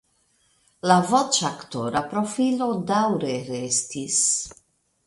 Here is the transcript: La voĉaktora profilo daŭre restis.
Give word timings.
La 0.91 0.95
voĉaktora 1.11 2.01
profilo 2.15 2.71
daŭre 2.95 3.39
restis. 3.53 4.19